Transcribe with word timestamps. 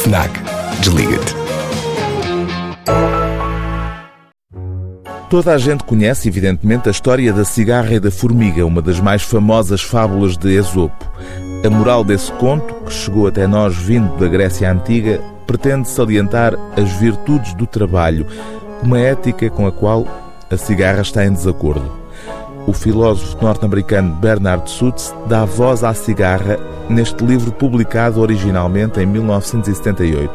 FNAC. 0.00 0.30
Desliga-te. 0.80 1.34
Toda 5.28 5.52
a 5.52 5.58
gente 5.58 5.84
conhece, 5.84 6.26
evidentemente, 6.26 6.88
a 6.88 6.90
história 6.90 7.30
da 7.34 7.44
cigarra 7.44 7.92
e 7.92 8.00
da 8.00 8.10
formiga, 8.10 8.64
uma 8.64 8.80
das 8.80 8.98
mais 8.98 9.22
famosas 9.22 9.82
fábulas 9.82 10.38
de 10.38 10.56
Esopo. 10.56 11.06
A 11.62 11.68
moral 11.68 12.02
desse 12.02 12.32
conto, 12.32 12.74
que 12.86 12.92
chegou 12.94 13.26
até 13.26 13.46
nós 13.46 13.76
vindo 13.76 14.16
da 14.16 14.26
Grécia 14.26 14.72
Antiga, 14.72 15.20
pretende 15.46 15.86
salientar 15.86 16.54
as 16.78 16.90
virtudes 16.92 17.52
do 17.52 17.66
trabalho, 17.66 18.26
uma 18.82 18.98
ética 18.98 19.50
com 19.50 19.66
a 19.66 19.72
qual 19.72 20.06
a 20.50 20.56
cigarra 20.56 21.02
está 21.02 21.26
em 21.26 21.32
desacordo. 21.32 21.99
O 22.66 22.72
filósofo 22.72 23.42
norte-americano 23.42 24.14
Bernard 24.16 24.70
Suits 24.70 25.14
dá 25.26 25.44
voz 25.44 25.82
à 25.82 25.94
cigarra 25.94 26.58
neste 26.88 27.24
livro 27.24 27.52
publicado 27.52 28.20
originalmente 28.20 29.00
em 29.00 29.06
1978. 29.06 30.30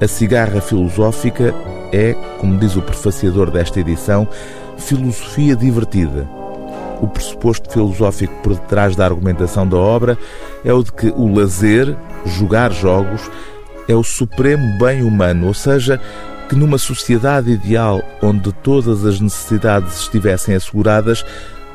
A 0.00 0.08
cigarra 0.08 0.60
filosófica 0.60 1.54
é, 1.92 2.14
como 2.40 2.58
diz 2.58 2.76
o 2.76 2.82
prefaciador 2.82 3.50
desta 3.50 3.78
edição, 3.78 4.26
filosofia 4.76 5.54
divertida. 5.54 6.28
O 7.00 7.06
pressuposto 7.06 7.70
filosófico 7.70 8.34
por 8.42 8.54
detrás 8.54 8.96
da 8.96 9.04
argumentação 9.04 9.66
da 9.66 9.76
obra 9.76 10.18
é 10.64 10.72
o 10.72 10.82
de 10.82 10.92
que 10.92 11.08
o 11.08 11.32
lazer, 11.32 11.96
jogar 12.24 12.72
jogos, 12.72 13.30
é 13.86 13.94
o 13.94 14.02
supremo 14.02 14.78
bem 14.78 15.02
humano, 15.02 15.48
ou 15.48 15.54
seja, 15.54 16.00
que 16.48 16.54
numa 16.54 16.78
sociedade 16.78 17.50
ideal 17.50 18.02
onde 18.22 18.52
todas 18.52 19.04
as 19.04 19.20
necessidades 19.20 20.00
estivessem 20.00 20.54
asseguradas, 20.54 21.24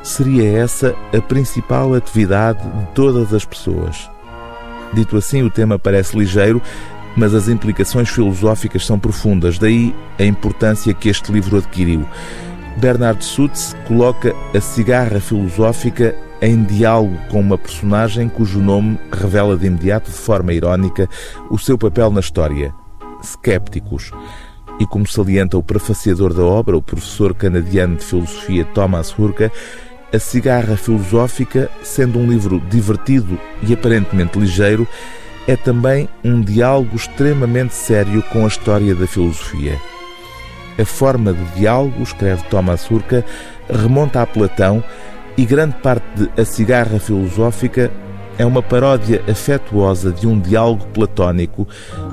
seria 0.02 0.58
essa 0.58 0.94
a 1.16 1.20
principal 1.20 1.94
atividade 1.94 2.60
de 2.62 2.86
todas 2.94 3.34
as 3.34 3.44
pessoas. 3.44 4.10
Dito 4.92 5.16
assim, 5.16 5.42
o 5.42 5.50
tema 5.50 5.78
parece 5.78 6.16
ligeiro, 6.16 6.60
mas 7.16 7.34
as 7.34 7.48
implicações 7.48 8.08
filosóficas 8.08 8.86
são 8.86 8.98
profundas, 8.98 9.58
daí 9.58 9.94
a 10.18 10.24
importância 10.24 10.94
que 10.94 11.08
este 11.08 11.30
livro 11.32 11.58
adquiriu. 11.58 12.06
Bernard 12.76 13.24
Suits 13.24 13.76
coloca 13.86 14.34
a 14.54 14.60
cigarra 14.60 15.20
filosófica 15.20 16.14
em 16.40 16.64
diálogo 16.64 17.16
com 17.28 17.40
uma 17.40 17.58
personagem 17.58 18.28
cujo 18.28 18.60
nome 18.60 18.98
revela 19.12 19.56
de 19.56 19.66
imediato, 19.66 20.10
de 20.10 20.16
forma 20.16 20.52
irónica, 20.52 21.08
o 21.50 21.58
seu 21.58 21.76
papel 21.76 22.10
na 22.10 22.20
história: 22.20 22.72
Skepticus. 23.22 24.12
E 24.80 24.86
como 24.86 25.06
salienta 25.06 25.58
o 25.58 25.62
prefaciador 25.62 26.32
da 26.32 26.42
obra, 26.42 26.74
o 26.74 26.80
professor 26.80 27.34
canadiano 27.34 27.96
de 27.96 28.04
filosofia 28.04 28.64
Thomas 28.64 29.14
Hurka, 29.16 29.52
a 30.10 30.18
Cigarra 30.18 30.74
Filosófica, 30.74 31.70
sendo 31.82 32.18
um 32.18 32.26
livro 32.26 32.58
divertido 32.70 33.38
e 33.62 33.74
aparentemente 33.74 34.38
ligeiro, 34.38 34.88
é 35.46 35.54
também 35.54 36.08
um 36.24 36.40
diálogo 36.40 36.96
extremamente 36.96 37.74
sério 37.74 38.22
com 38.32 38.44
a 38.44 38.48
história 38.48 38.94
da 38.94 39.06
filosofia. 39.06 39.78
A 40.78 40.84
forma 40.86 41.34
de 41.34 41.44
diálogo, 41.56 42.02
escreve 42.02 42.42
Thomas 42.44 42.90
Hurka, 42.90 43.22
remonta 43.68 44.22
a 44.22 44.26
Platão 44.26 44.82
e 45.36 45.44
grande 45.44 45.74
parte 45.76 46.06
de 46.16 46.40
A 46.40 46.44
Cigarra 46.44 46.98
Filosófica 46.98 47.90
é 48.40 48.46
uma 48.46 48.62
paródia 48.62 49.22
afetuosa 49.28 50.10
de 50.10 50.26
um 50.26 50.40
diálogo 50.40 50.86
platónico 50.94 51.68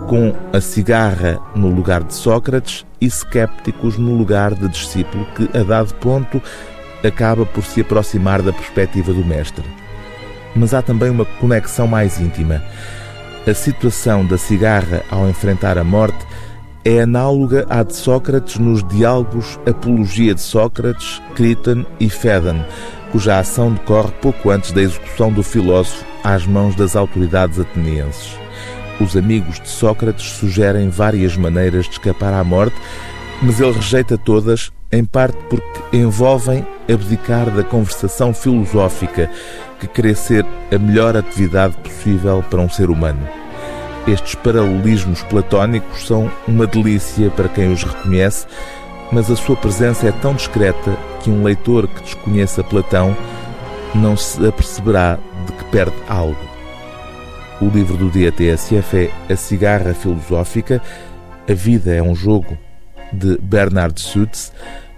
com 0.10 0.36
a 0.52 0.60
cigarra 0.60 1.40
no 1.56 1.70
lugar 1.70 2.04
de 2.04 2.14
Sócrates 2.14 2.86
e 3.00 3.06
escépticos 3.06 3.98
no 3.98 4.14
lugar 4.14 4.54
de 4.54 4.68
discípulo 4.68 5.26
que, 5.28 5.50
a 5.58 5.64
dado 5.64 5.94
ponto, 5.94 6.42
acaba 7.02 7.46
por 7.46 7.64
se 7.64 7.80
aproximar 7.80 8.42
da 8.42 8.52
perspectiva 8.52 9.14
do 9.14 9.24
mestre. 9.24 9.64
Mas 10.54 10.74
há 10.74 10.82
também 10.82 11.10
uma 11.10 11.24
conexão 11.24 11.88
mais 11.88 12.20
íntima. 12.20 12.62
A 13.50 13.54
situação 13.54 14.26
da 14.26 14.38
cigarra 14.38 15.04
ao 15.09 15.30
enfrentar 15.30 15.78
a 15.78 15.84
morte 15.86 16.28
é 16.84 17.04
análoga 17.04 17.66
à 17.70 17.84
de 17.84 17.96
Sócrates 17.96 18.58
nos 18.58 18.84
diálogos 18.84 19.58
Apologia 19.66 20.36
de 20.36 20.42
Sócrates, 20.42 21.22
Criton 21.36 21.86
e 22.02 22.09
Fédon, 22.09 22.66
cuja 23.12 23.40
ação 23.40 23.72
decorre 23.72 24.12
pouco 24.22 24.50
antes 24.50 24.72
da 24.72 24.81
execução 24.81 25.31
do 25.31 25.44
filósofo 25.44 26.06
às 26.23 26.45
mãos 26.45 26.75
das 26.75 26.95
autoridades 26.95 27.59
atenienses. 27.59 28.38
Os 29.00 29.16
amigos 29.16 29.59
de 29.59 29.69
Sócrates 29.69 30.25
sugerem 30.31 30.90
várias 30.90 31.38
maneiras 31.38 31.85
de 31.85 31.91
escapar 31.91 32.34
à 32.34 32.44
morte, 32.44 32.75
mas 33.41 33.59
ele 33.59 33.73
rejeita 33.73 34.17
todas, 34.17 34.72
em 34.91 35.06
parte 35.06 35.38
porque 35.50 35.97
envolvem 35.97 36.66
abdicar 36.91 37.51
da 37.51 37.63
conversação 37.63 38.34
filosófica 38.34 39.29
que 39.79 39.88
crê 39.88 40.16
ser 40.16 40.46
a 40.73 40.78
melhor 40.78 41.16
atividade 41.16 41.78
possível 41.78 42.44
para 42.50 42.62
um 42.62 42.69
ser 42.69 42.90
humano. 42.90 43.28
Estes 44.07 44.35
paralelismos 44.35 45.22
platónicos 45.23 46.07
são 46.07 46.31
uma 46.47 46.66
delícia 46.66 47.29
para 47.29 47.50
quem 47.50 47.72
os 47.72 47.84
reconhece, 47.84 48.47
mas 49.12 49.31
a 49.31 49.35
sua 49.35 49.56
presença 49.56 50.07
é 50.07 50.12
tão 50.12 50.34
discreta 50.34 50.97
que 51.22 51.29
um 51.29 51.44
leitor 51.44 51.88
que 51.88 52.01
desconheça 52.01 52.63
Platão 52.63 53.16
não 53.95 54.16
se 54.18 54.45
aperceberá 54.45 55.18
de 55.45 55.53
que 55.53 55.63
perde 55.66 55.95
algo. 56.07 56.38
O 57.59 57.66
livro 57.67 57.97
do 57.97 58.09
dia 58.09 58.31
TSF 58.31 59.12
é 59.29 59.34
A 59.34 59.35
Cigarra 59.35 59.94
Filosófica, 59.94 60.81
A 61.50 61.53
Vida 61.53 61.94
é 61.94 62.01
um 62.01 62.13
Jogo, 62.13 62.57
de 63.12 63.38
Bernard 63.40 64.00
Suits, 64.00 64.51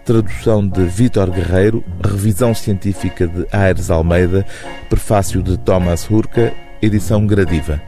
tradução 0.03 0.67
de 0.67 0.83
Vítor 0.85 1.29
Guerreiro, 1.29 1.83
revisão 2.03 2.53
científica 2.53 3.27
de 3.27 3.45
Aires 3.51 3.89
Almeida, 3.89 4.45
prefácio 4.89 5.41
de 5.41 5.57
Thomas 5.57 6.09
Hurka, 6.09 6.53
edição 6.81 7.25
gradiva. 7.25 7.81